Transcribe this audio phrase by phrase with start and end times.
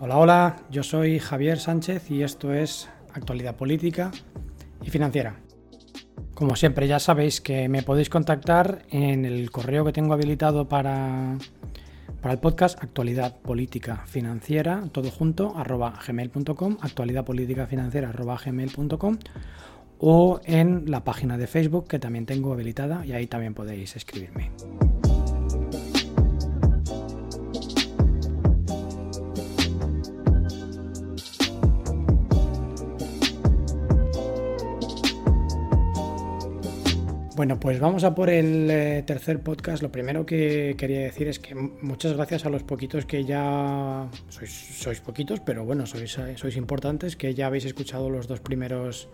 [0.00, 4.10] Hola, hola, yo soy Javier Sánchez y esto es Actualidad Política
[4.82, 5.36] y Financiera.
[6.34, 11.36] Como siempre ya sabéis que me podéis contactar en el correo que tengo habilitado para,
[12.20, 19.18] para el podcast Actualidad Política Financiera, todo junto, arroba gmail.com, actualidad política financiera arroba gmail.com
[19.98, 24.50] o en la página de Facebook que también tengo habilitada y ahí también podéis escribirme.
[37.40, 39.82] Bueno, pues vamos a por el eh, tercer podcast.
[39.82, 45.00] Lo primero que quería decir es que muchas gracias a los poquitos que ya sois,
[45.00, 49.08] poquitos, pero bueno, sois, eh, sois importantes, que ya habéis escuchado los dos primeros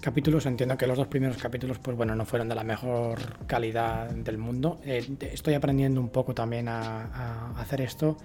[0.00, 0.46] capítulos.
[0.46, 4.38] Entiendo que los dos primeros capítulos, pues bueno, no fueron de la mejor calidad del
[4.38, 4.80] mundo.
[4.82, 8.16] Eh, estoy aprendiendo un poco también a, hacer esto.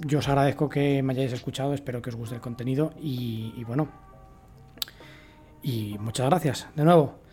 [0.00, 3.62] Yo os agradezco que me hayáis escuchado, espero que os guste el contenido y, y
[3.62, 3.88] bueno.
[5.62, 7.25] Y muchas gracias de nuevo.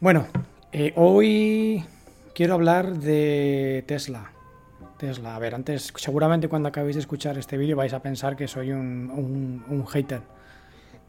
[0.00, 0.28] Bueno,
[0.70, 1.84] eh, hoy
[2.32, 4.30] quiero hablar de Tesla.
[4.96, 8.46] Tesla, a ver, antes, seguramente cuando acabéis de escuchar este vídeo vais a pensar que
[8.46, 10.20] soy un, hater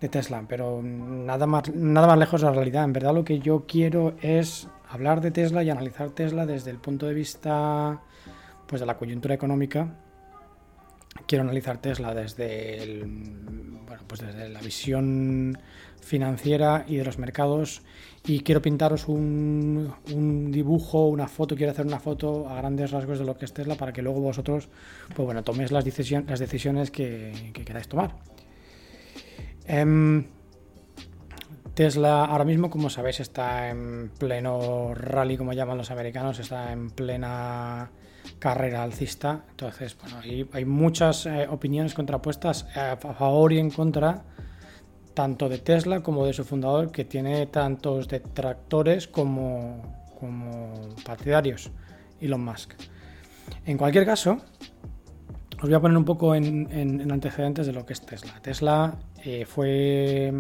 [0.02, 2.84] de Tesla, pero nada más, nada más lejos de la realidad.
[2.84, 6.80] En verdad lo que yo quiero es hablar de Tesla y analizar Tesla desde el
[6.80, 8.02] punto de vista
[8.66, 9.98] pues, de la coyuntura económica.
[11.28, 13.06] Quiero analizar Tesla desde, el,
[13.86, 15.60] bueno, pues desde la visión
[16.02, 17.84] financiera y de los mercados
[18.30, 19.92] y quiero pintaros un,
[20.52, 23.74] dibujo, una foto, quiero hacer una foto a grandes rasgos de lo que es Tesla
[23.74, 24.70] para que luego vosotros,
[25.16, 28.16] pues bueno, toméis las, las decisiones que, queráis tomar.
[29.66, 30.26] Em,
[31.74, 36.92] Tesla ahora mismo, como sabéis, está en pleno rally, como llaman los americanos, está en
[36.92, 37.90] plena
[38.38, 39.46] carrera alcista.
[39.50, 44.24] Entonces, bueno, hay, muchas eh, opiniones contrapuestas a favor y en contra
[45.20, 49.82] tanto de Tesla como de su fundador, que tiene tantos detractores como,
[50.18, 50.72] como
[51.06, 51.72] partidarios,
[52.22, 52.72] Elon Musk.
[53.66, 54.38] En cualquier caso,
[55.58, 58.40] os voy a poner un poco en, antecedentes de lo que es Tesla.
[58.42, 60.32] Tesla eh, fue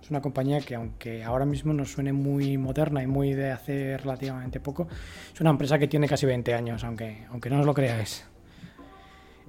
[0.00, 3.96] es una compañía que aunque ahora mismo nos suene muy moderna y muy de hace
[3.96, 4.86] relativamente poco,
[5.34, 8.24] es una empresa que tiene casi 20 años, aunque, aunque no os lo creáis.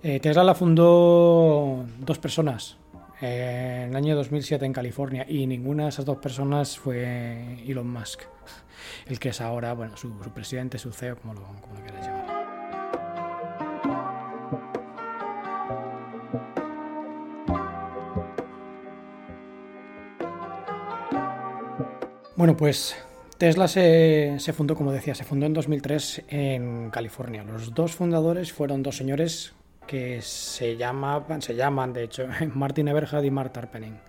[0.02, 2.81] Eh, Tesla la fundó dos personas,
[3.22, 8.22] en el año 2007 en California y ninguna de esas dos personas fue Elon Musk,
[9.08, 12.42] el que es ahora, bueno, su, presidente, su CEO, como lo, como lo queráis llamar.
[22.42, 22.96] Bueno, pues
[23.38, 27.44] Tesla se, fundó, como decía, se fundó en 2003 en California.
[27.44, 29.54] Los dos fundadores fueron dos señores
[29.92, 32.26] que se, llamaban, se llaman, de hecho,
[32.56, 34.00] Martin Eberhard y Mark Tarpenning.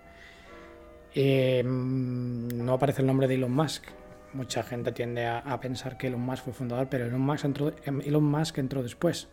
[1.13, 3.83] Em, no aparece el nombre de Elon Musk.
[4.31, 7.99] Mucha gente tiende a, pensar que Elon Musk fue fundador, pero Elon Musk entró, em,
[7.99, 9.27] Elon Musk entró después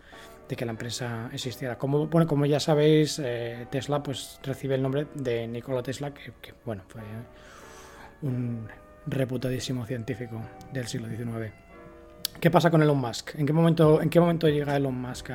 [0.49, 1.79] de que la empresa existiera.
[1.79, 6.33] Como, bueno, como ya sabéis, eh, Tesla pues, recibe el nombre de Nikola Tesla, que,
[6.65, 7.03] bueno, fue
[8.23, 8.67] un
[9.07, 11.70] reputadísimo científico del siglo XIX.
[12.39, 13.35] ¿Qué pasa con Elon Musk?
[13.37, 15.31] ¿En qué momento, en qué momento llega Elon Musk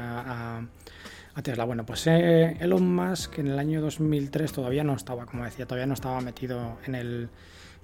[1.35, 1.65] a Tesla.
[1.65, 5.85] Bueno, pues eh, Elon Musk en el año 2003 todavía no estaba, como decía, todavía
[5.85, 7.29] no estaba metido en el,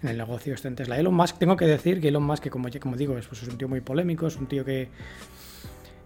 [0.02, 0.98] en el negocio este en Tesla.
[0.98, 3.58] Elon Musk, tengo que decir que Elon Musk, que como, digo, es, pues, es un
[3.58, 4.88] tío muy polémico, es un tío que,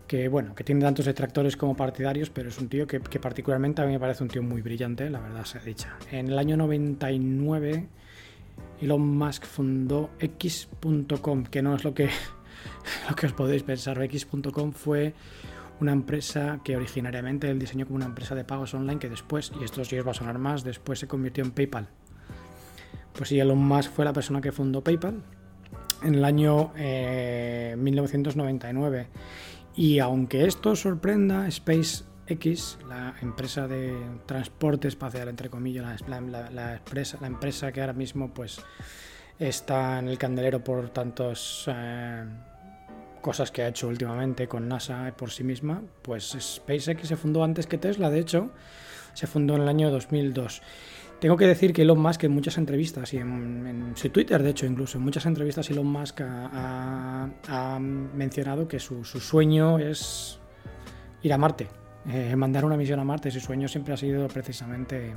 [0.08, 3.86] que, bueno, que tiene tantos detractores como partidarios, pero es un tío que, particularmente a
[3.86, 5.96] mí me parece un tío muy brillante, la verdad se ha dicha.
[6.12, 7.88] En el año 99
[8.82, 12.10] Elon Musk fundó X.com, que no es lo que,
[13.10, 14.02] lo que os podéis pensar.
[14.02, 15.14] X.com fue
[15.80, 19.64] una empresa que originariamente él diseñó como una empresa de pagos online que después, y
[19.64, 21.88] esto sí os va a sonar más, después se convirtió en PayPal.
[23.14, 25.24] Pues sí, Elon Musk fue la persona que fundó PayPal
[26.04, 29.02] en el año 1999.
[29.02, 29.08] Eh,
[29.76, 33.96] y aunque esto sorprenda, SpaceX, la empresa de
[34.26, 36.18] transporte espacial, entre comillas, la,
[36.76, 38.60] empresa, la empresa que ahora mismo pues,
[39.40, 41.66] está en el candelero por tantos...
[41.68, 42.24] Eh,
[43.26, 47.66] cosas que ha hecho últimamente con NASA por sí misma, pues SpaceX se fundó antes
[47.66, 48.52] que Tesla, de hecho,
[49.16, 50.62] se fundó en el año 2002.
[51.20, 54.68] Tengo que decir que Elon Musk en muchas entrevistas y en, su Twitter, de hecho,
[54.68, 60.40] incluso en muchas entrevistas Elon Musk ha, mencionado que su, sueño es
[61.24, 61.68] ir a Marte,
[62.08, 63.32] eh, mandar una misión a Marte.
[63.32, 65.16] Su sueño siempre ha sido precisamente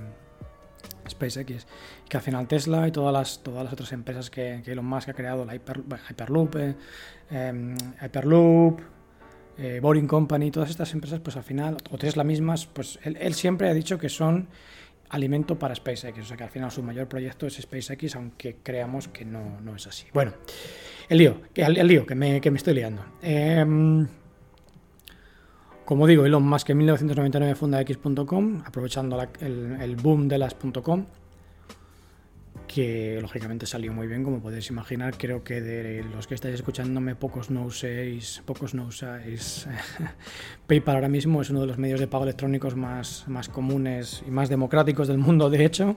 [1.09, 1.67] SpaceX,
[2.09, 5.15] que al final Tesla y todas las, todas las otras empresas que, Elon Musk ha
[5.15, 6.75] creado, la Hyperloop, eh,
[7.31, 8.81] em, Hyperloop,
[9.59, 13.69] eh, Boring Company, todas estas empresas, pues al final, o Tesla mismas, pues él, siempre
[13.69, 14.49] ha dicho que son
[15.11, 19.09] alimento para SpaceX, o sea que al final su mayor proyecto es SpaceX, aunque creamos
[19.09, 20.07] que no, no es así.
[20.13, 20.35] Bueno,
[21.09, 23.05] el lío, el, lío, que me, que me estoy liando.
[25.89, 31.07] Como digo, Elon Musk en 1999 funda X.com, aprovechando el, boom de las .com,
[32.67, 35.17] que lógicamente salió muy bien, como podéis imaginar.
[35.17, 39.67] Creo que de los que estáis escuchándome, pocos no uséis, pocos no usáis
[40.67, 41.41] PayPal ahora mismo.
[41.41, 45.17] Es uno de los medios de pago electrónicos más, más comunes y más democráticos del
[45.17, 45.97] mundo, de hecho.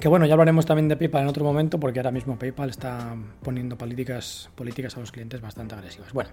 [0.00, 3.14] Que bueno, ya hablaremos también de PayPal en otro momento, porque ahora mismo PayPal está
[3.42, 6.14] poniendo políticas, políticas a los clientes bastante agresivas.
[6.14, 6.30] Bueno.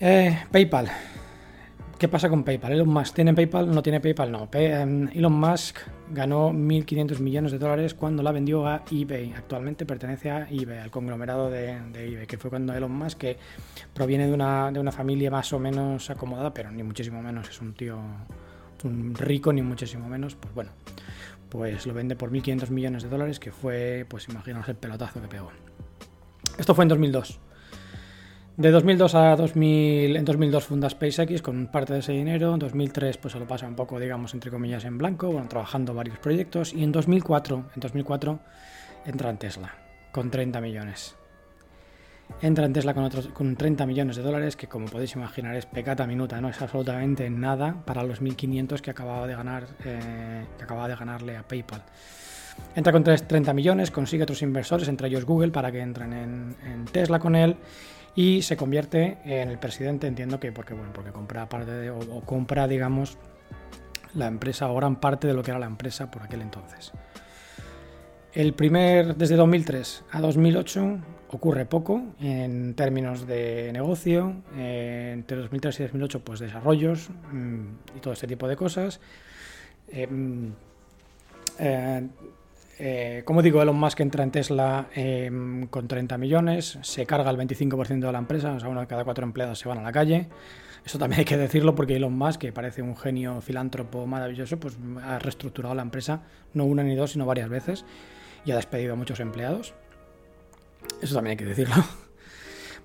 [0.00, 0.88] Eh, PayPal.
[1.98, 2.72] ¿Qué pasa con PayPal?
[2.72, 3.68] ¿Elon Musk tiene PayPal?
[3.74, 4.30] ¿No tiene PayPal?
[4.30, 4.48] No.
[4.52, 5.78] Em, Elon Musk
[6.10, 9.32] ganó 1.500 millones de dólares cuando la vendió a eBay.
[9.32, 13.36] Actualmente pertenece a eBay, al conglomerado de, eBay, que fue cuando Elon Musk, que
[13.92, 17.60] proviene de una, de una familia más o menos acomodada, pero ni muchísimo menos es
[17.60, 17.98] un tío
[18.84, 20.70] un rico, ni muchísimo menos, pues bueno,
[21.48, 25.26] pues lo vende por 1.500 millones de dólares, que fue, pues imaginaos el pelotazo que
[25.28, 25.50] pegó.
[26.56, 27.40] Esto fue en 2002.
[28.58, 33.16] De 2002 a 2000, en 2002 funda SpaceX con parte de ese dinero, en 2003
[33.16, 36.74] pues se lo pasa un poco, digamos, entre comillas, en blanco, bueno, trabajando varios proyectos,
[36.74, 38.40] y en 2004, en 2004
[39.06, 39.76] entra en Tesla
[40.10, 41.14] con 30 millones.
[42.42, 45.66] Entra en Tesla con, otros, con 30 millones de dólares, que como podéis imaginar es
[45.66, 50.64] pecata minuta, no es absolutamente nada para los 1.500 que acababa de ganar, eh, que
[50.64, 51.84] acababa de ganarle a PayPal.
[52.74, 56.86] Entra con 30 millones, consigue otros inversores, entre ellos Google, para que entren en, en
[56.86, 57.56] Tesla con él
[58.18, 62.66] y se convierte en el presidente, entiendo que porque, bueno, porque compra parte o, compra,
[62.66, 63.16] digamos,
[64.12, 66.90] la empresa o gran parte de lo que era la empresa por aquel entonces.
[68.32, 70.98] El primer, desde 2003 a 2008
[71.28, 78.00] ocurre poco en términos de negocio, eh, entre 2003 y 2008 pues desarrollos mm, y
[78.00, 78.98] todo este tipo de cosas.
[79.92, 80.48] Eh, mm,
[81.60, 82.08] eh,
[82.78, 87.36] eh, como digo, Elon Musk entra en Tesla em, con 30 millones, se carga el
[87.36, 89.92] 25% de la empresa, o sea, uno de cada cuatro empleados se van a la
[89.92, 90.28] calle.
[90.84, 94.78] Eso también hay que decirlo porque Elon Musk, que parece un genio filántropo maravilloso, pues
[95.04, 96.22] ha reestructurado la empresa
[96.54, 97.84] no una ni dos, sino varias veces
[98.44, 99.74] y ha despedido a muchos empleados.
[101.02, 101.74] Eso también hay que decirlo.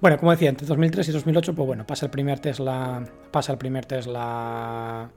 [0.01, 3.57] Bueno, como decía, entre 2003 y 2008, pues bueno, pasa el primer Tesla, pasa el
[3.57, 5.09] primer Tesla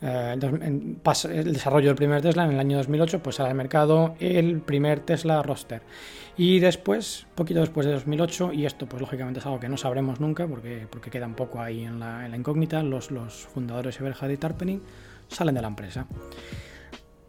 [0.00, 4.60] eh, el desarrollo del primer Tesla en el año 2008, pues sale al mercado el
[4.60, 5.82] primer Tesla Roster.
[6.36, 10.20] Y después, poquito después de 2008, y esto pues lógicamente es algo que no sabremos
[10.20, 14.36] nunca porque, porque queda un poco ahí en la, incógnita, los, los fundadores Eberhard y
[14.36, 14.80] Tarpening
[15.28, 16.06] salen de la empresa.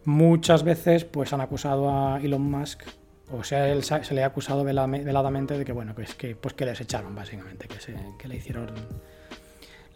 [0.04, 2.82] Muchas veces pues han acusado a Elon Musk
[3.30, 6.54] o sea, él se le ha acusado veladamente de que bueno, que es que pues
[6.54, 8.70] que les echaron básicamente, que, se, que le hicieron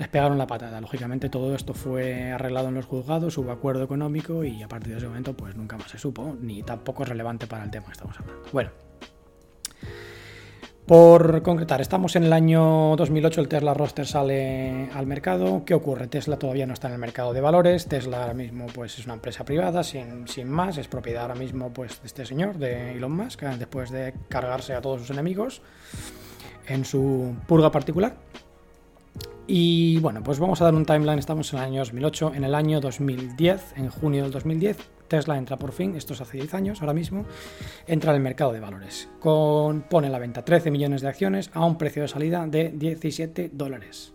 [0.00, 0.80] les pegaron la patada.
[0.80, 4.96] Lógicamente todo esto fue arreglado en los juzgados, hubo acuerdo económico y a partir de
[4.96, 7.92] ese momento pues nunca más se supo, ni tampoco es relevante para el tema que
[7.92, 8.42] estamos hablando.
[8.50, 8.70] Bueno,
[10.86, 15.66] por concretar, estamos en el año 2008, el Tesla Roster sale al mercado.
[15.66, 16.06] ¿Qué ocurre?
[16.06, 17.86] Tesla todavía no está en el mercado de valores.
[17.86, 20.78] Tesla ahora mismo pues, es una empresa privada, sin, sin más.
[20.78, 24.80] Es propiedad ahora mismo pues, de este señor, de Elon Musk, después de cargarse a
[24.80, 25.60] todos sus enemigos
[26.66, 28.16] en su purga particular.
[29.46, 32.54] Y bueno, pues vamos a dar un timeline, estamos en el año 2008, en el
[32.54, 36.80] año 2010, en junio del 2010, Tesla entra por fin, esto es hace 10 años
[36.80, 37.26] ahora mismo,
[37.88, 41.64] entra en el mercado de valores, con, pone la venta 13 millones de acciones a
[41.64, 44.14] un precio de salida de 17 dólares.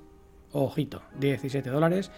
[0.54, 2.12] Ojito, 17 dólares.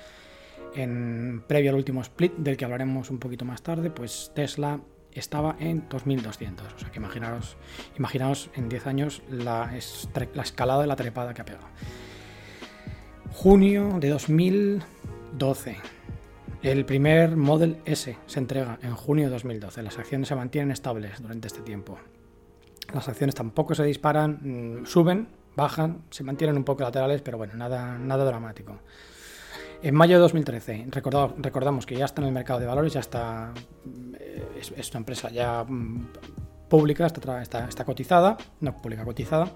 [0.76, 4.80] En, previo al último split, del que hablaremos un poquito más tarde, pues Tesla
[5.12, 6.72] estaba en 2200.
[6.72, 7.00] O sea que
[7.98, 9.72] imaginaos en 10 años la,
[10.36, 11.66] la escalada de la trepada que ha pegado.
[13.40, 15.78] Junio de 2012.
[16.64, 19.84] El primer Model S se entrega en junio de 2012.
[19.84, 22.00] Las acciones se mantienen estables durante este tiempo.
[22.92, 24.40] Las acciones tampoco se disparan,
[24.82, 28.80] mm, suben, bajan, se mantienen un poco laterales, pero bueno, nada, nada dramático.
[29.84, 33.54] En mayo de 2013, recordamos que ya está en el mercado de valores, ya está,
[34.20, 36.08] eh, es, una empresa ya mm,
[36.68, 39.52] pública, está, está cotizada, no pública, cotizada.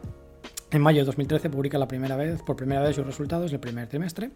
[0.72, 3.88] En mayo de 2013 publica la primera vez, por primera vez sus resultados del primer
[3.88, 4.32] trimestre.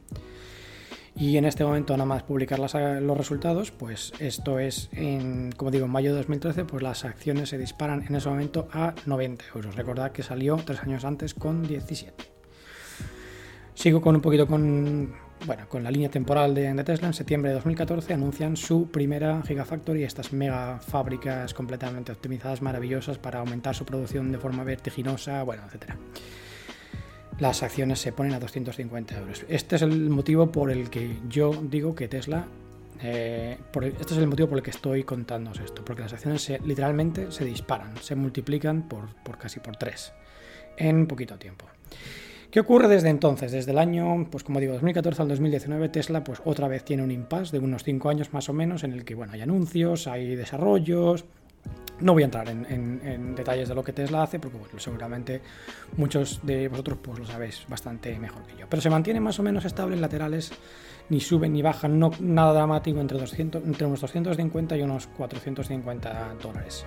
[1.17, 5.85] Y en este momento nada más publicar los resultados, pues esto es, en, como digo,
[5.85, 9.75] en mayo de 2013, pues las acciones se disparan en ese momento a 90 euros.
[9.75, 12.25] Recordad que salió tres años antes con 17.
[13.75, 17.55] Sigo con un poquito con, bueno, con la línea temporal de, Tesla, en septiembre de
[17.55, 24.31] 2014 anuncian su primera Gigafactory, estas mega fábricas completamente optimizadas, maravillosas para aumentar su producción
[24.31, 25.97] de forma vertiginosa, bueno, etcétera.
[27.39, 29.45] Las acciones se ponen a 250 euros.
[29.49, 32.47] Este es el motivo por el que yo digo que Tesla
[33.01, 33.57] eh,
[33.99, 37.43] este es el motivo por el que estoy contándoos esto, porque las acciones literalmente se
[37.43, 40.13] disparan, se multiplican por, por casi por tres
[40.77, 41.65] en poquito tiempo.
[42.55, 43.51] ¿Qué ocurre desde entonces?
[43.51, 47.11] Desde el año, pues como digo, 2014 al 2019, Tesla pues otra vez tiene un
[47.11, 50.37] impasse de unos 5 años más o menos en el que bueno, hay anuncios, hay
[50.37, 51.25] desarrollos.
[51.99, 55.41] No voy a entrar en, detalles de lo que Tesla hace, porque seguramente
[55.97, 58.67] muchos de vosotros pues, lo sabéis bastante mejor que yo.
[58.69, 60.53] Pero se mantiene más o menos estable en laterales,
[61.09, 66.35] ni suben ni bajan, no, nada dramático entre, 200, entre unos 250 y unos 450
[66.41, 66.85] dólares.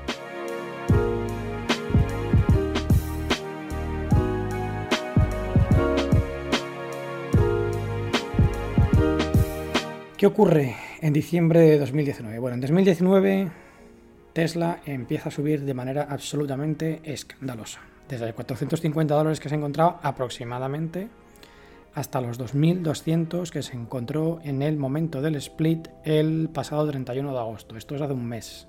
[10.18, 12.40] ¿Qué ocurre en diciembre de 2019?
[12.40, 13.52] Bueno, en 2019
[14.32, 17.82] Tesla empieza a subir de manera absolutamente escandalosa.
[18.08, 21.08] Desde 450 dólares que se encontraba aproximadamente
[21.94, 27.38] hasta los 2.200 que se encontró en el momento del split el pasado 31 de
[27.38, 27.76] agosto.
[27.76, 28.66] Esto es hace un mes.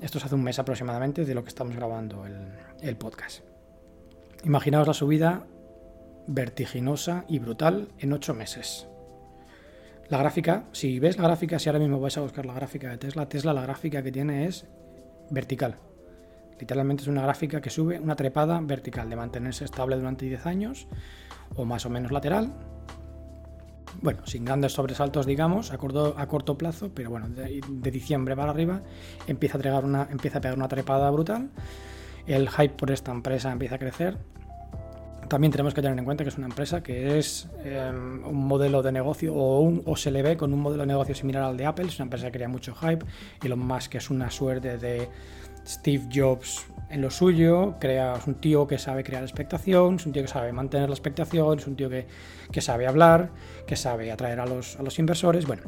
[0.00, 2.48] Esto es hace un mes aproximadamente de lo que estamos grabando el,
[2.80, 3.44] el podcast.
[4.42, 5.44] Imaginaos la subida
[6.26, 8.88] vertiginosa y brutal en 8 meses.
[10.10, 12.96] La gráfica, si ves la gráfica, si ahora mismo vais a buscar la gráfica de
[12.96, 14.66] Tesla, Tesla la gráfica que tiene es
[15.28, 15.76] vertical.
[16.58, 20.88] Literalmente es una gráfica que sube una trepada vertical de mantenerse estable durante 10 años
[21.56, 22.54] o más o menos lateral.
[24.00, 27.60] Bueno, sin grandes sobresaltos, digamos, a corto, a corto plazo, pero bueno, de,
[27.90, 28.80] diciembre para arriba
[29.26, 31.50] empieza a, una, empieza a pegar una trepada brutal.
[32.26, 34.16] El hype por esta empresa empieza a crecer
[35.28, 38.82] también tenemos que tener en cuenta que es una empresa que es em, un modelo
[38.82, 41.56] de negocio o, un, o se le ve con un modelo de negocio similar al
[41.56, 41.86] de Apple.
[41.86, 43.04] Es una empresa que crea mucho hype
[43.42, 45.08] y lo más que es una suerte de
[45.66, 47.76] Steve Jobs en lo suyo.
[47.78, 50.94] Crea, es un tío que sabe crear expectación, es un tío que sabe mantener la
[50.94, 52.06] expectación, es un tío que,
[52.50, 53.30] que sabe hablar,
[53.66, 55.46] que sabe atraer a los, a los inversores.
[55.46, 55.62] Bueno,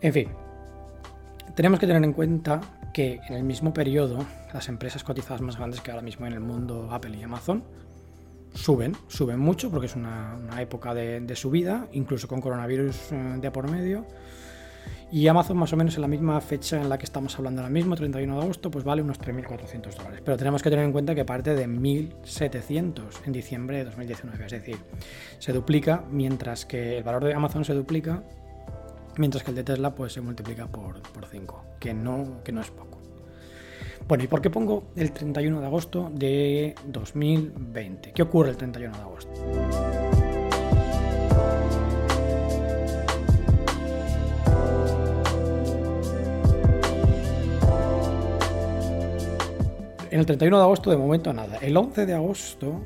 [0.00, 0.28] en fin,
[1.54, 2.60] tenemos que tener en cuenta
[2.92, 6.40] que en el mismo periodo las empresas cotizadas más grandes que ahora mismo en el
[6.40, 7.62] mundo, Apple y Amazon,
[8.54, 13.70] suben, suben mucho porque es una, época de, subida, incluso con coronavirus eh, de por
[13.70, 14.06] medio.
[15.12, 17.72] Y Amazon más o menos en la misma fecha en la que estamos hablando ahora
[17.72, 20.22] mismo, 31 de agosto, pues vale unos 3.400 dólares.
[20.24, 24.44] Pero tenemos que tener en cuenta que parte de 1.700 en diciembre de 2019.
[24.46, 24.76] Es decir,
[25.40, 28.22] se duplica mientras que el valor de Amazon se duplica,
[29.16, 32.60] mientras que el de Tesla pues se multiplica por, por 5, que no, que no
[32.60, 32.89] es poco.
[34.10, 38.10] Bueno, ¿y por qué pongo el 31 de agosto de 2020?
[38.10, 39.30] ¿Qué ocurre el 31 de agosto?
[50.10, 51.58] En el 31 de agosto de momento nada.
[51.58, 52.80] El 11 de agosto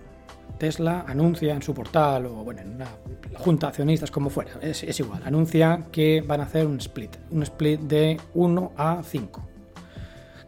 [0.58, 2.88] Tesla anuncia en su portal o bueno, en una
[3.36, 7.16] junta de accionistas como fuera, es, es, igual, anuncia que van a hacer un split,
[7.30, 9.53] un split de 1 a 5.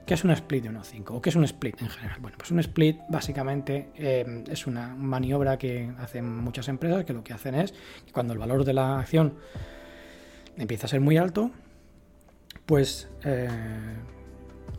[0.06, 1.04] ¿Qué es un split de 1.5?
[1.08, 2.20] ¿O qué es un split en general?
[2.20, 7.24] Bueno, pues un split básicamente eh, es una maniobra que hacen muchas empresas que lo
[7.24, 7.72] que hacen es
[8.04, 9.34] que cuando el valor de la acción
[10.56, 11.50] empieza a ser muy alto,
[12.66, 13.48] pues eh,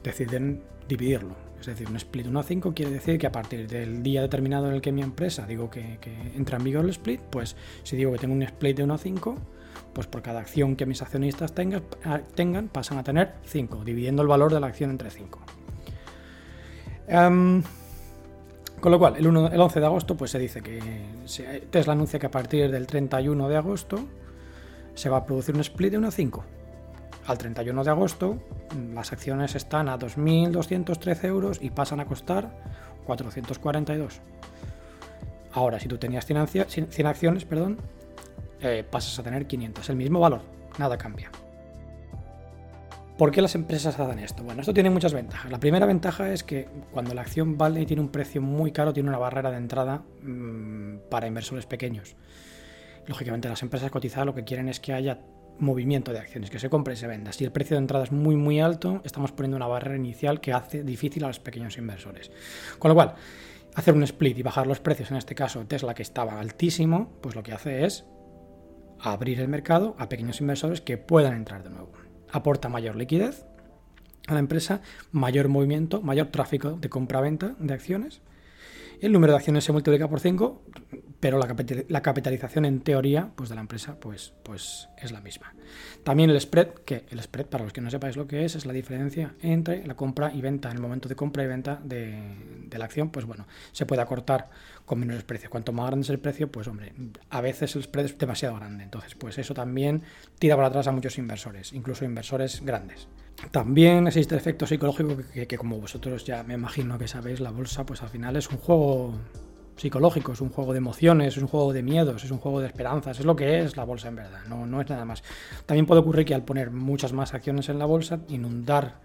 [0.02, 1.36] deciden dividirlo.
[1.60, 4.70] Es decir, un split 1 a 5 quiere decir que a partir del día determinado
[4.70, 7.98] en el que mi empresa digo que, que entra en vigor el split, pues si
[7.98, 9.36] digo que tengo un split de 1 a 5,
[9.94, 14.22] pues por cada acción que mis accionistas tengan, ah, tengan pasan a tener 5, dividiendo
[14.22, 15.40] el valor de la acción entre 5.
[17.08, 17.64] Em,
[18.80, 20.80] con lo cual, el, 11 de agosto pues se dice que
[21.70, 24.00] Tesla anuncia que a partir del 31 de agosto
[24.94, 26.44] se va a producir un split de 1 a 5.
[27.26, 28.38] Al 31 de agosto
[28.94, 32.52] las acciones están a 2.213 euros y pasan a costar
[33.06, 34.22] 442.
[35.54, 37.78] Ahora, si tú tenías 100 acciones, perdón,
[38.62, 40.42] eh, pasas a tener 500, el mismo valor,
[40.78, 41.32] nada cambia.
[43.18, 44.44] ¿Por qué las empresas hacen esto?
[44.44, 45.52] Bueno, esto tiene muchas ventajas.
[45.52, 48.94] La primera ventaja es que cuando la acción vale y tiene un precio muy caro,
[48.94, 52.16] tiene una barrera de entrada mm, para inversores pequeños.
[53.08, 55.20] Lógicamente, las empresas cotizadas lo que quieren es que haya
[55.58, 57.32] movimiento de acciones, que se compre y se venda.
[57.34, 60.54] Si el precio de entrada es muy muy alto, estamos poniendo una barrera inicial que
[60.54, 62.32] hace difícil a los pequeños inversores.
[62.78, 63.16] Con lo cual,
[63.74, 67.36] hacer un split y bajar los precios, en este caso Tesla que estaba altísimo, pues
[67.36, 68.06] lo que hace es
[69.00, 71.92] abrir el mercado a pequeños inversores que puedan entrar de nuevo.
[72.32, 73.46] Aporta mayor liquidez
[74.28, 78.22] a la empresa, mayor movimiento, mayor tráfico de compra-venta de acciones
[79.00, 80.64] El número de acciones se multiplica por 5,
[81.20, 85.54] pero la, capitalización en teoría pues de la empresa pues, pues es la misma.
[86.04, 88.66] También el spread, que el spread, para los que no sepáis lo que es, es
[88.66, 90.70] la diferencia entre la compra y venta.
[90.70, 92.18] En el momento de compra y venta de,
[92.76, 94.50] la acción, pues bueno, se puede acortar
[94.86, 95.52] con menores precios.
[95.52, 96.94] Cuanto más grande es el precio, pues hombre,
[97.30, 98.84] a veces el spread es demasiado grande.
[98.84, 100.02] Entonces, pues eso también
[100.40, 103.08] tira para atrás a muchos inversores, incluso inversores grandes.
[103.52, 107.86] También existe el efecto psicológico que, como vosotros ya me imagino que sabéis, la bolsa
[107.86, 109.14] pues al final es un juego
[109.76, 112.68] psicológico, es un juego de emociones, es un juego de miedos, es un juego de
[112.68, 115.24] esperanzas, es lo que es la bolsa en verdad, no, es nada más.
[115.68, 119.00] También puede ocurrir que al poner muchas más acciones en la bolsa, inundar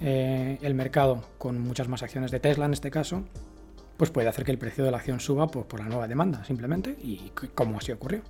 [0.00, 3.24] eh, el mercado con muchas más acciones de Tesla en este caso,
[3.98, 6.96] pues puede hacer que el precio de la acción suba por la nueva demanda, simplemente,
[7.02, 8.22] y como así ocurrió.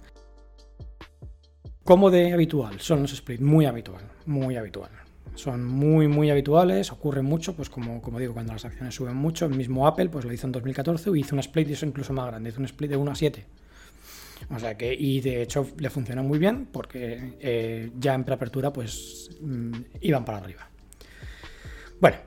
[1.84, 7.24] Como de habitual, son los split, muy habitual, muy habitual son muy, muy habituales, ocurren
[7.24, 10.32] mucho, pues como, como digo, cuando las acciones suben mucho, el mismo Apple pues lo
[10.32, 12.90] hizo en 2014 y hizo un split y eso incluso más grande, hizo un split
[12.90, 13.46] de 1 a 7.
[14.50, 18.72] O sea que, y de hecho le funciona muy bien porque eh, ya en preapertura
[18.72, 20.68] pues mm, iban para arriba.
[22.00, 22.18] Bueno,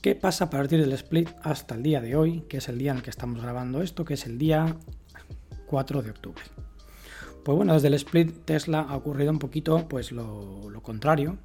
[0.00, 2.92] ¿qué pasa a partir del split hasta el día de hoy, que es el día
[2.92, 4.76] en el que estamos grabando esto, que es el día
[5.66, 6.42] 4 de octubre?
[7.44, 11.38] Pues bueno, desde el split Tesla ha ocurrido un poquito pues lo, contrario,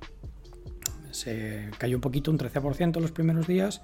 [1.12, 3.82] se cayó un poquito, un 13% los primeros días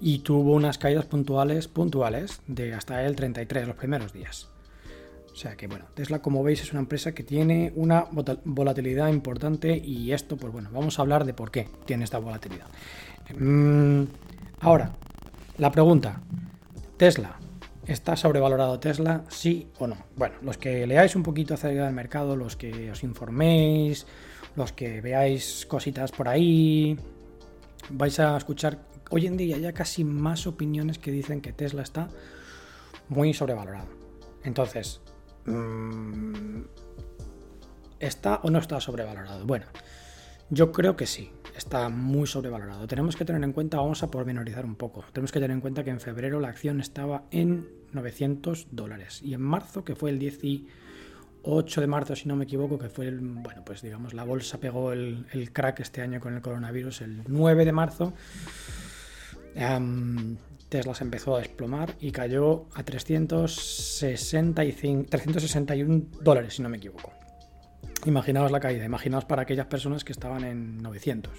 [0.00, 4.48] y tuvo unas caídas puntuales, puntuales de hasta el 33 los primeros días.
[5.32, 8.06] O sea que bueno, Tesla como veis es una empresa que tiene una
[8.44, 12.66] volatilidad importante y esto pues bueno, vamos a hablar de por qué tiene esta volatilidad.
[13.38, 14.04] Mm,
[14.60, 14.92] ahora,
[15.58, 16.20] la pregunta,
[16.96, 17.38] Tesla,
[17.92, 19.24] ¿está sobrevalorado Tesla?
[19.28, 19.96] Sí o no.
[20.16, 24.06] Bueno, los que leáis un poquito acerca del mercado, los que os informéis,
[24.54, 26.96] los que veáis cositas por ahí,
[27.90, 28.78] vais a escuchar
[29.10, 32.08] hoy en día ya casi más opiniones que dicen que Tesla está
[33.08, 33.88] muy sobrevalorado.
[34.44, 35.00] Entonces,
[35.46, 36.60] mm,
[37.98, 39.44] ¿está o no está sobrevalorado?
[39.46, 39.66] Bueno,
[40.48, 42.86] yo creo que sí, está muy sobrevalorado.
[42.86, 45.82] Tenemos que tener en cuenta, vamos a pormenorizar un poco, tenemos que tener en cuenta
[45.82, 50.18] que en febrero la acción estaba en 900 dólares y en marzo, que fue el
[50.18, 50.38] 10
[51.42, 54.58] 8 de marzo, si no me equivoco, que fue el, bueno, pues digamos, la bolsa
[54.58, 58.12] pegó el, crack este año con el coronavirus, el 9 de marzo,
[60.68, 67.12] Tesla se empezó a desplomar y cayó a 365, 361 dólares, si no me equivoco.
[68.06, 71.32] Imaginaos la caída, imaginaos para aquellas personas que estaban en 900.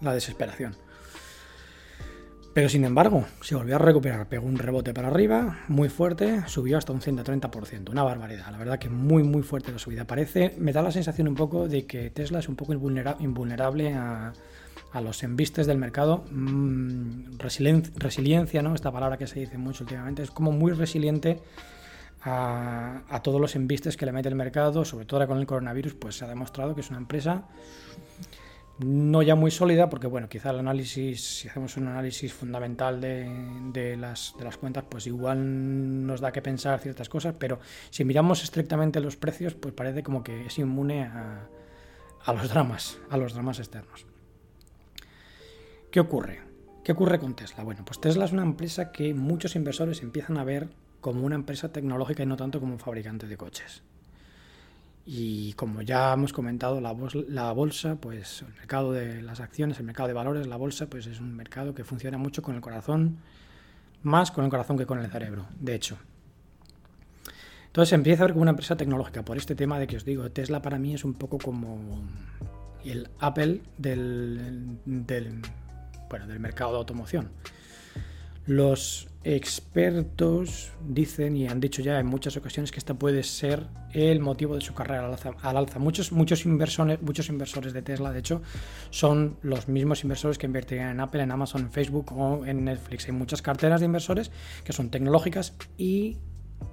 [0.00, 0.76] La desesperación.
[2.56, 6.78] Pero sin embargo, se volvió a recuperar, pegó un rebote para arriba, muy fuerte, subió
[6.78, 8.50] hasta un 130%, una barbaridad.
[8.50, 10.06] La verdad que muy, muy fuerte la subida.
[10.06, 14.32] Parece, me da la sensación un poco de que Tesla es un poco invulnerable a,
[15.02, 16.24] los embistes del mercado.
[16.30, 18.74] Mm, resiliencia, ¿no?
[18.74, 21.42] Esta palabra que se dice mucho últimamente, es como muy resiliente
[22.22, 25.46] a, a todos los embistes que le mete el mercado, sobre todo ahora con el
[25.46, 27.44] coronavirus, pues se ha demostrado que es una empresa
[28.78, 33.96] no ya muy sólida, porque bueno, quizá el análisis, si hacemos un análisis fundamental de,
[33.98, 37.58] las, de las cuentas, pues igual nos da que pensar ciertas cosas, pero
[37.90, 41.48] si miramos estrictamente los precios, pues parece como que es inmune a,
[42.24, 44.06] a los dramas, a los dramas externos.
[45.90, 46.40] ¿Qué ocurre?
[46.84, 47.64] ¿Qué ocurre con Tesla?
[47.64, 50.68] Bueno, pues Tesla es una empresa que muchos inversores empiezan a ver
[51.00, 53.82] como una empresa tecnológica y no tanto como un fabricante de coches.
[55.08, 60.08] Y como ya hemos comentado, la bolsa, pues el mercado de las acciones, el mercado
[60.08, 63.18] de valores, la bolsa, pues es un mercado que funciona mucho con el corazón,
[64.02, 65.96] más con el corazón que con el cerebro, de hecho.
[67.66, 70.28] Entonces empieza a ver como una empresa tecnológica, por este tema de que os digo,
[70.30, 72.02] Tesla para mí es un poco como
[72.84, 75.42] el Apple del, del,
[76.10, 77.30] bueno, del mercado de automoción.
[78.46, 84.20] Los expertos dicen y han dicho ya en muchas ocasiones que esta puede ser el
[84.20, 85.04] motivo de su carrera
[85.42, 85.78] al alza.
[85.80, 88.42] Muchos, muchos, inversores, muchos inversores de Tesla, de hecho,
[88.90, 93.06] son los mismos inversores que invertirían en Apple, en Amazon, en Facebook o en Netflix.
[93.06, 94.30] Hay muchas carteras de inversores
[94.62, 96.18] que son tecnológicas y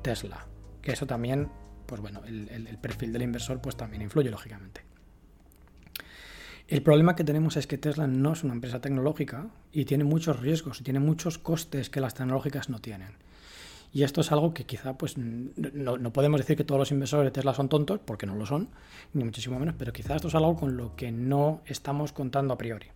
[0.03, 0.45] Tesla,
[0.83, 1.49] que eso también,
[1.87, 4.92] pues bueno, el, el perfil del inversor pues también influye lógicamente.
[6.73, 10.39] El problema que tenemos es que Tesla no es una empresa tecnológica y tiene muchos
[10.39, 13.09] riesgos y tiene muchos costes que las tecnológicas no tienen.
[13.91, 17.29] Y esto es algo que quizá pues no, podemos decir que todos los inversores de
[17.31, 18.69] Tesla son tontos, porque no lo son,
[19.13, 22.57] ni muchísimo menos, pero quizá esto es algo con lo que no estamos contando a
[22.57, 22.87] priori.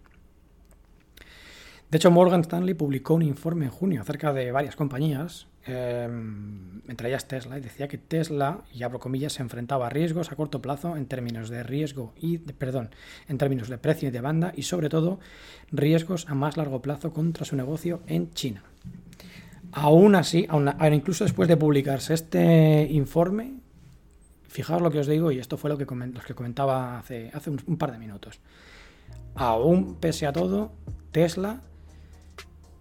[1.91, 7.09] De hecho, Morgan Stanley publicó un informe en junio acerca de varias compañías Em, entre
[7.09, 10.61] ellas Tesla, y decía que Tesla, y abro comillas, se enfrentaba a riesgos a corto
[10.61, 12.89] plazo en términos de riesgo y, perdón,
[13.27, 15.19] en términos de precio y de banda y sobre todo
[15.71, 18.63] riesgos a más largo plazo contra su negocio en China.
[19.73, 20.47] Aún así,
[20.91, 23.55] incluso después de publicarse este informe,
[24.47, 27.77] fijaos lo que os digo, y esto fue lo que, que comentaba hace, hace un,
[27.77, 28.39] par de minutos.
[29.35, 30.71] Aún pese a todo,
[31.11, 31.61] Tesla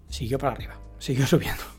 [0.08, 1.75] siguió para arriba, siguió subiendo.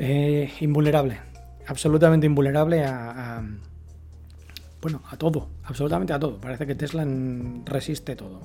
[0.00, 1.20] Invulnerable,
[1.66, 3.42] absolutamente invulnerable a,
[4.80, 6.40] bueno, a todo, absolutamente a todo.
[6.40, 7.06] Parece que Tesla
[7.66, 8.40] resiste todo.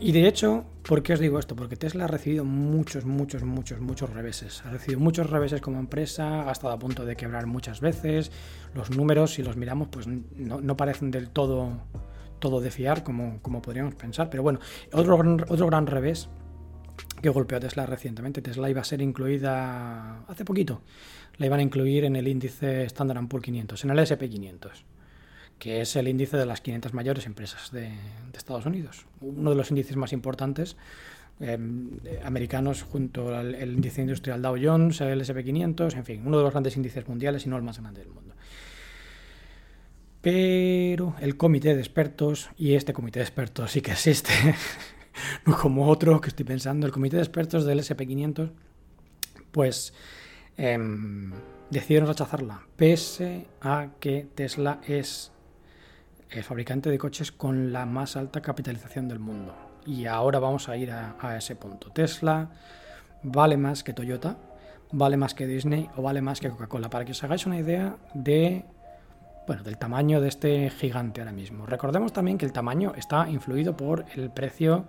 [0.00, 1.54] Y de hecho, ¿por qué os digo esto?
[1.54, 4.64] Porque Tesla ha recibido muchos, muchos, muchos, muchos reveses.
[4.64, 8.32] Ha recibido muchos reveses como empresa, ha estado a punto de quebrar muchas veces.
[8.74, 11.82] Los números, si los miramos, pues no, parecen del todo,
[12.38, 14.30] todo de fiar como, como podríamos pensar.
[14.30, 14.58] Pero bueno,
[14.90, 15.16] otro,
[15.48, 16.30] otro gran revés
[17.22, 18.42] que golpeó a Tesla recientemente.
[18.42, 20.82] Tesla iba a ser incluida hace poquito.
[21.38, 24.84] La iban a incluir en el índice Standard Poor's 500, en el SP500
[25.62, 27.88] que es el índice de las 500 mayores empresas de,
[28.34, 29.06] Estados Unidos.
[29.20, 30.76] Uno de los índices más importantes
[31.38, 36.52] em, americanos junto al índice industrial Dow Jones, el SP500, en fin, uno de los
[36.52, 38.34] grandes índices mundiales y no el más grande del mundo.
[40.20, 44.32] Pero el comité de expertos, y este comité de expertos sí que existe,
[45.46, 48.50] no como otro que estoy pensando, el comité de expertos del SP500,
[49.50, 49.94] pues
[50.56, 51.32] em,
[51.70, 55.32] decidieron rechazarla, pese a que Tesla es
[56.30, 59.54] el fabricante de coches con la más alta capitalización del mundo.
[59.84, 61.90] Y ahora vamos a ir a, ese punto.
[61.90, 62.50] Tesla
[63.22, 64.38] vale más que Toyota,
[64.92, 66.88] vale más que Disney o vale más que Coca-Cola.
[66.88, 68.64] Para que os hagáis una idea de
[69.46, 71.66] bueno, del tamaño de este gigante ahora mismo.
[71.66, 74.86] Recordemos también que el tamaño está influido por el precio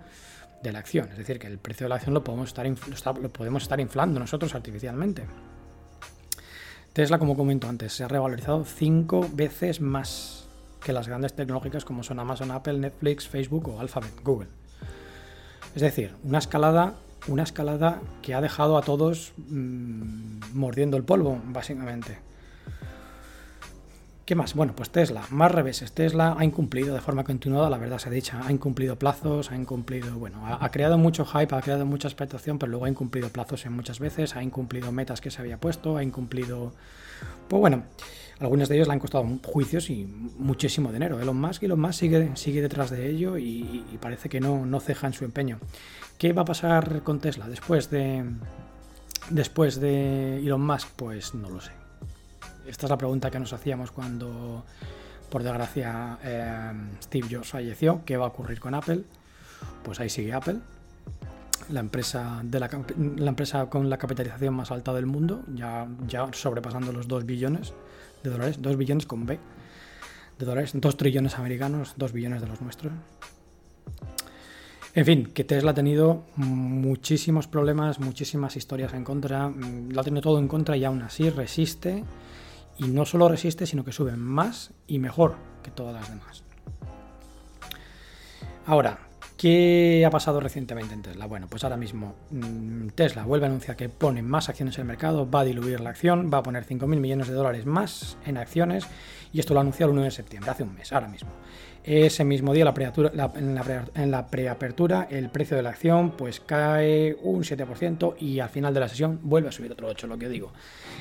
[0.62, 2.66] de la acción, es decir, que el precio de la acción lo podemos estar,
[3.18, 5.26] lo podemos estar inflando nosotros artificialmente.
[6.92, 10.48] Tesla, como comento antes, se ha revalorizado cinco veces más
[10.82, 14.48] que las grandes tecnológicas como son Amazon, Apple, Netflix, Facebook o Alphabet, Google.
[15.74, 16.94] Es decir, una escalada,
[17.26, 22.18] una escalada que ha dejado a todos mm, mordiendo el polvo, básicamente.
[24.24, 24.54] ¿Qué más?
[24.54, 25.92] Bueno, pues Tesla, más reveses.
[25.92, 29.56] Tesla ha incumplido de forma continuada, la verdad se ha dicho, ha incumplido plazos, ha
[29.56, 33.66] incumplido, bueno, ha, creado mucho hype, ha creado mucha expectación, pero luego ha incumplido plazos
[33.66, 36.72] en muchas veces, ha incumplido metas que se había puesto, ha incumplido,
[37.48, 37.82] pues bueno,
[38.40, 40.06] algunos de ellos le han costado juicios y
[40.38, 41.20] muchísimo dinero.
[41.20, 45.06] Elon Musk, Elon Musk sigue, sigue detrás de ello y, parece que no, no ceja
[45.06, 45.58] en su empeño.
[46.16, 48.24] ¿Qué va a pasar con Tesla después de,
[49.28, 50.88] después de Elon Musk?
[50.96, 51.83] Pues no lo sé.
[52.66, 54.64] Esta es la pregunta que nos hacíamos cuando,
[55.28, 56.72] por desgracia, eh,
[57.02, 58.02] Steve Jobs falleció.
[58.04, 59.02] ¿Qué va a ocurrir con Apple?
[59.82, 60.58] Pues ahí sigue Apple,
[61.70, 67.72] la, empresa con la capitalización más alta del mundo, ya, ya sobrepasando los 2 billones
[68.22, 69.38] de dólares, 2 billones con B
[70.38, 72.92] de dólares, 2 trillones americanos, 2 billones de los nuestros.
[74.94, 80.04] En fin, que Tesla ha tenido muchísimos problemas, muchísimas historias en contra, mm, lo ha
[80.04, 82.04] tenido todo en contra y aún así resiste.
[82.78, 86.44] Y no solo resiste, sino que sube más y mejor que todas las demás.
[88.66, 88.98] Ahora,
[89.44, 91.26] ¿Qué ha pasado recientemente en Tesla?
[91.26, 94.86] Bueno, pues ahora mismo mm, Tesla vuelve a anunciar que pone más acciones en el
[94.86, 98.38] mercado, va a diluir la acción, va a poner 5.000 millones de dólares más en
[98.38, 98.86] acciones
[99.34, 101.28] y esto lo anunció el 1 de septiembre, hace un mes, ahora mismo.
[101.82, 102.72] Ese mismo día,
[103.34, 108.72] en, la preapertura, el precio de la acción pues cae un 7% y al final
[108.72, 110.54] de la sesión vuelve a subir otro 8%, lo que digo.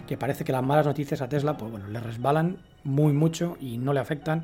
[0.06, 3.78] Que parece que las malas noticias a Tesla pues bueno, le resbalan muy mucho y
[3.78, 4.44] no le afectan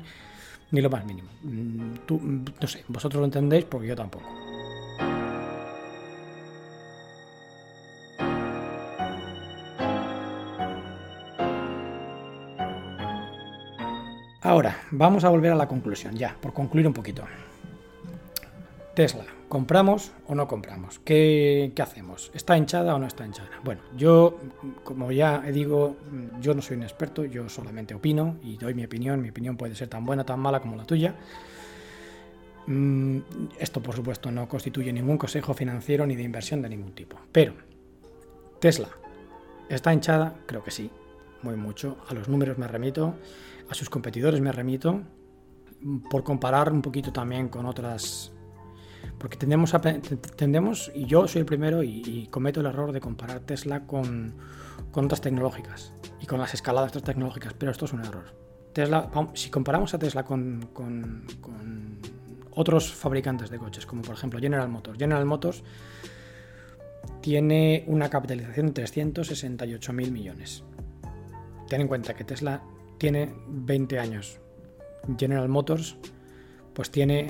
[0.70, 1.28] ni lo más mínimo.
[1.42, 4.24] Mm, tú, no sé, vosotros lo entendéis porque yo tampoco.
[14.42, 17.22] Ahora, vamos a volver a la conclusión, ya, por concluir un poquito.
[18.94, 21.00] Tesla, ¿compramos o no compramos?
[21.00, 22.30] ¿Qué, hacemos?
[22.32, 23.50] ¿Está hinchada o no está hinchada?
[23.64, 24.38] Bueno, yo,
[24.84, 25.96] como ya digo,
[26.40, 29.20] yo no soy un experto, yo solamente opino y doy mi opinión.
[29.20, 31.16] Mi opinión puede ser tan buena tan mala como la tuya.
[32.68, 33.18] Mm,
[33.58, 37.18] esto, por supuesto, no constituye ningún consejo financiero ni de inversión de ningún tipo.
[37.32, 37.54] Pero,
[38.60, 38.88] Tesla,
[39.68, 40.36] ¿está hinchada?
[40.46, 40.92] Creo que sí,
[41.42, 41.98] muy mucho.
[42.08, 43.16] A los números me remito,
[43.68, 45.00] a sus competidores me remito.
[46.08, 48.32] Por comparar un poquito también con otras
[49.20, 54.32] porque tendemos, y yo soy el primero y, cometo el error de comparar Tesla con,
[54.94, 58.34] otras tecnológicas y con las escaladas de otras tecnológicas, pero esto es un error.
[58.72, 61.26] Tesla, si comparamos a Tesla con, con,
[62.52, 65.62] otros fabricantes de coches, como por ejemplo General Motors, General Motors
[67.20, 70.64] tiene una capitalización de 368 mil millones.
[71.68, 72.62] Ten en cuenta que Tesla
[72.96, 74.40] tiene 20 años.
[75.18, 75.96] General Motors
[76.72, 77.28] pues tiene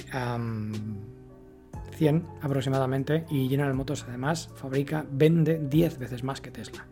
[1.91, 6.87] 100 aproximadamente y General Motors además fabrica, vende 10 veces más que Tesla.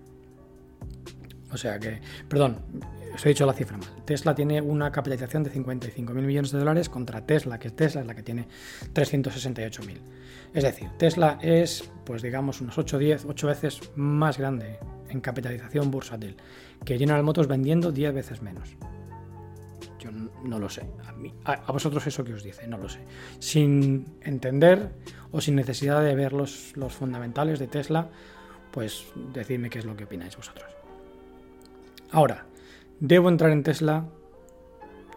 [1.51, 2.59] O sea que, perdón,
[3.15, 3.89] os he dicho la cifra mal.
[4.05, 8.15] Tesla tiene una capitalización de 55.000 millones de dólares contra Tesla, que Tesla es la
[8.15, 8.47] que tiene
[8.93, 9.99] 368.000.
[10.53, 15.91] Es decir, Tesla es, pues digamos, unos 8, 10, 8 veces más grande en capitalización
[15.91, 16.37] bursátil
[16.85, 18.77] que General Motors vendiendo 10 veces menos.
[20.45, 20.89] No lo sé.
[21.45, 23.01] A, a, vosotros eso que os dice, no lo sé.
[23.39, 24.91] Sin entender
[25.33, 28.09] o sin necesidad de ver los, los fundamentales de Tesla,
[28.71, 30.71] pues decidme qué es lo que opináis vosotros.
[32.11, 32.47] Ahora,
[33.01, 34.05] ¿debo entrar en Tesla?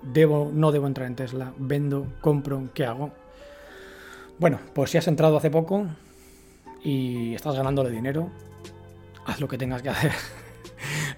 [0.01, 1.53] ¿Debo, no debo entrar en Tesla?
[1.57, 2.07] ¿Vendo?
[2.21, 2.69] ¿Compro?
[2.73, 3.12] ¿Qué hago?
[4.39, 5.86] Bueno, pues si has entrado hace poco
[6.84, 8.31] y estás ganándole dinero,
[9.25, 10.12] haz lo que tengas que hacer.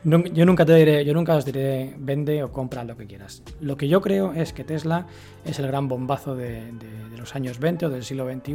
[0.04, 3.42] yo nunca te diré, yo nunca os diré vende o compra lo que quieras.
[3.62, 5.08] Lo que yo creo es que Tesla
[5.46, 6.74] es el gran bombazo de,
[7.18, 8.54] los años 20 o del siglo XXI,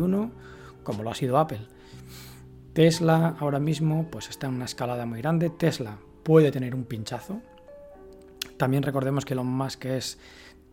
[0.83, 1.61] como lo ha sido Apple.
[2.75, 5.49] Tesla ahora mismo pues está en una escalada muy grande.
[5.49, 7.41] Tesla puede tener un pinchazo.
[8.59, 10.19] También recordemos que Elon Musk es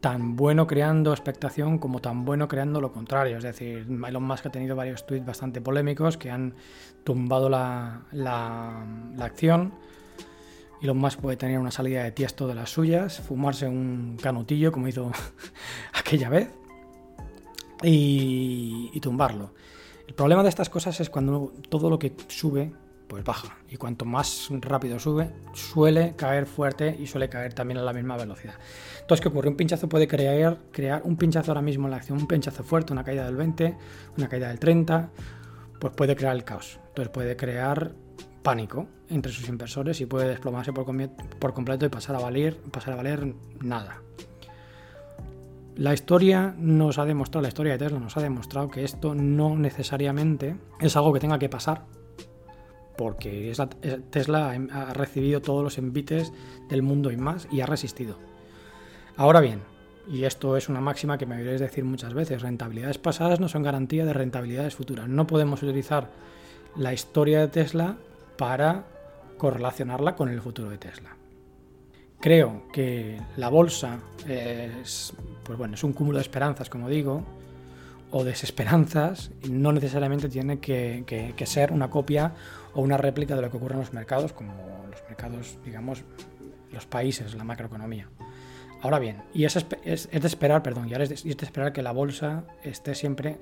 [0.01, 3.37] tan bueno creando expectación como tan bueno creando lo contrario.
[3.37, 6.53] Es decir, Elon Musk ha tenido varios tweets bastante polémicos que han
[7.05, 9.73] tumbado la, la acción.
[10.81, 14.87] Elon Musk puede tener una salida de tiesto de las suyas, fumarse un canutillo como
[14.87, 15.11] hizo
[15.93, 16.49] aquella vez
[17.83, 19.53] y, tumbarlo.
[20.07, 22.71] El problema de estas cosas es cuando todo lo que sube
[23.07, 23.55] pues baja.
[23.69, 28.17] Y cuanto más rápido sube, suele caer fuerte y suele caer también a la misma
[28.17, 28.55] velocidad.
[29.01, 29.49] Entonces, ¿qué ocurre?
[29.49, 32.93] Un pinchazo puede crear, crear un pinchazo ahora mismo en la acción, un pinchazo fuerte,
[32.93, 33.77] una caída del 20,
[34.17, 35.11] una caída del 30,
[35.79, 36.79] pues puede crear el caos.
[36.87, 37.91] Entonces puede crear
[38.45, 40.85] pánico entre sus inversores y puede desplomarse por,
[41.53, 44.03] completo y pasar a, valer, pasar a valer nada.
[45.75, 49.57] La historia nos ha demostrado, la historia de Tesla nos ha demostrado que esto no
[49.57, 51.85] necesariamente es algo que tenga que pasar
[52.95, 53.51] porque
[54.11, 56.31] Tesla ha recibido todos los envites
[56.69, 58.15] del mundo y más y ha resistido.
[59.17, 59.63] Ahora bien,
[60.07, 63.63] y esto es una máxima que me oiréis decir muchas veces, rentabilidades pasadas no son
[63.63, 65.09] garantía de rentabilidades futuras.
[65.09, 66.09] No podemos utilizar
[66.77, 67.97] la historia de Tesla
[68.37, 68.85] para
[69.37, 71.15] correlacionarla con el futuro de Tesla.
[72.19, 77.23] Creo que la bolsa es, pues bueno, es un cúmulo de esperanzas, como digo,
[78.11, 82.33] o desesperanzas, no necesariamente tiene que, ser una copia
[82.73, 84.53] o una réplica de lo que ocurre en los mercados, como
[84.89, 86.03] los mercados, digamos,
[86.71, 88.09] los países, la macroeconomía.
[88.81, 91.91] Ahora bien, y es, es, de esperar, perdón, y de, es de esperar que la
[91.91, 93.37] bolsa esté siempre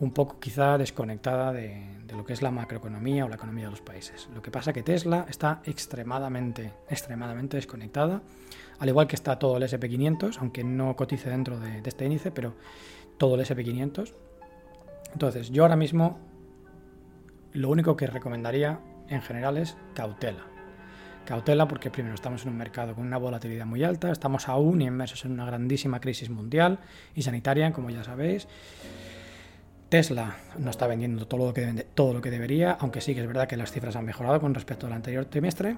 [0.00, 3.80] un poco quizá desconectada de, lo que es la macroeconomía o la economía de los
[3.80, 4.28] países.
[4.34, 8.22] Lo que pasa es que Tesla está extremadamente, extremadamente desconectada,
[8.78, 12.30] al igual que está todo el SP500, aunque no cotice dentro de, de este índice,
[12.30, 12.54] pero
[13.18, 14.14] todo el SP500.
[15.12, 16.18] Entonces, yo ahora mismo
[17.52, 20.46] lo único que recomendaría en general es cautela.
[21.24, 25.24] Cautela porque primero estamos en un mercado con una volatilidad muy alta, estamos aún inmersos
[25.24, 26.78] en una grandísima crisis mundial
[27.14, 28.48] y sanitaria, como ya sabéis.
[29.88, 33.26] Tesla no está vendiendo todo lo que, todo lo que debería, aunque sí que es
[33.26, 35.76] verdad que las cifras han mejorado con respecto al anterior trimestre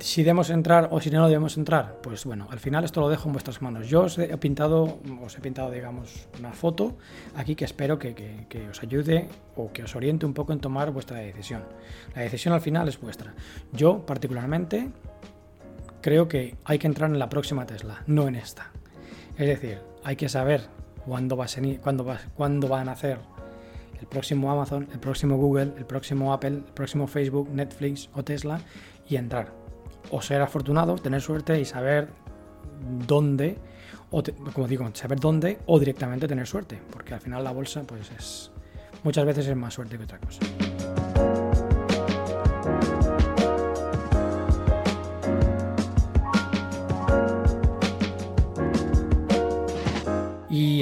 [0.00, 3.28] si debemos entrar o si no debemos entrar, pues bueno, al final esto lo dejo
[3.28, 3.88] en vuestras manos.
[3.88, 6.96] Yo os he pintado, os he pintado, digamos, una foto
[7.36, 10.60] aquí que espero que, que, que, os ayude o que os oriente un poco en
[10.60, 11.62] tomar vuestra decisión.
[12.14, 13.34] La decisión al final es vuestra.
[13.72, 14.90] Yo, particularmente,
[16.02, 18.70] creo que hay que entrar en la próxima Tesla, no en esta.
[19.36, 20.62] Es decir, hay que saber
[21.08, 23.18] cuándo va a, ser, cuándo va, cuándo van a hacer
[24.00, 28.60] el próximo Amazon, el próximo Google, el próximo Apple, el próximo Facebook, Netflix o Tesla
[29.08, 29.52] y entrar
[30.10, 32.08] o ser afortunado, tener suerte y saber
[33.06, 33.58] dónde,
[34.10, 38.10] o como digo, saber dónde o directamente tener suerte, porque al final la bolsa pues
[38.16, 38.50] es
[39.02, 40.40] muchas veces es más suerte que otra cosa.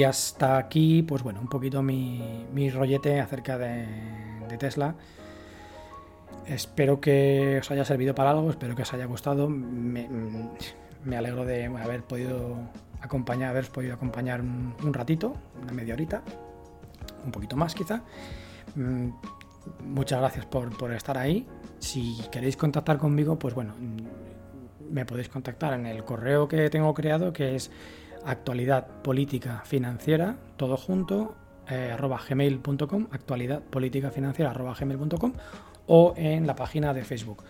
[0.07, 3.85] Hasta aquí, pues bueno, un poquito mi, mi rollete acerca de,
[4.57, 4.95] Tesla.
[6.45, 9.49] Espero que os haya servido para algo, espero que os haya gustado.
[9.49, 10.09] Me,
[11.03, 12.57] me alegro de haber podido
[13.01, 16.23] acompañar, haberos podido acompañar un, un, ratito, una media horita,
[17.25, 18.01] un poquito más quizá.
[18.75, 19.09] Mm,
[19.83, 21.45] muchas gracias por, por, estar ahí.
[21.79, 26.93] Si queréis contactar conmigo, pues bueno, mm, me podéis contactar en el correo que tengo
[26.93, 27.69] creado, que es
[28.25, 31.35] actualidad política financiera, todo junto,
[31.69, 35.33] eh, arroba gmail.com, actualidad política financiera, arroba gmail.com
[35.87, 37.43] o en la página de Facebook.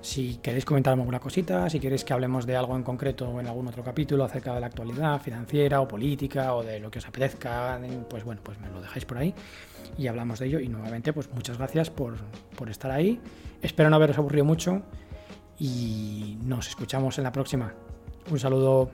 [0.00, 3.66] Si queréis comentarme alguna cosita, si queréis que hablemos de algo en concreto en algún
[3.66, 7.80] otro capítulo acerca de la actualidad financiera o política o de lo que os apetezca,
[8.08, 9.34] pues bueno, pues me lo dejáis por ahí
[9.98, 10.60] y hablamos de ello.
[10.60, 12.16] Y nuevamente, pues muchas gracias por,
[12.56, 13.20] por estar ahí.
[13.62, 14.82] Espero no haberos aburrido mucho
[15.58, 17.72] y nos escuchamos en la próxima.
[18.30, 18.90] Un saludo.